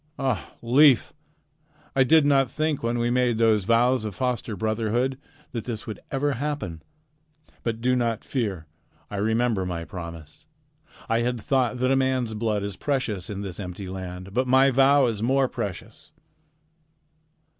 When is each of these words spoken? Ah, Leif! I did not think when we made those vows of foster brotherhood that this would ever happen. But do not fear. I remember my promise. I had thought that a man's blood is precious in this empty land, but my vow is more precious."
Ah, 0.17 0.53
Leif! 0.63 1.13
I 1.95 2.03
did 2.03 2.25
not 2.25 2.49
think 2.49 2.81
when 2.81 2.97
we 2.97 3.11
made 3.11 3.37
those 3.37 3.65
vows 3.65 4.03
of 4.03 4.15
foster 4.15 4.55
brotherhood 4.55 5.15
that 5.51 5.65
this 5.65 5.85
would 5.85 5.99
ever 6.11 6.31
happen. 6.31 6.81
But 7.61 7.81
do 7.81 7.95
not 7.95 8.23
fear. 8.23 8.65
I 9.11 9.17
remember 9.17 9.63
my 9.63 9.83
promise. 9.85 10.47
I 11.07 11.19
had 11.19 11.39
thought 11.39 11.77
that 11.77 11.91
a 11.91 11.95
man's 11.95 12.33
blood 12.33 12.63
is 12.63 12.77
precious 12.77 13.29
in 13.29 13.41
this 13.41 13.59
empty 13.59 13.87
land, 13.87 14.33
but 14.33 14.47
my 14.47 14.71
vow 14.71 15.05
is 15.05 15.21
more 15.21 15.47
precious." 15.47 16.11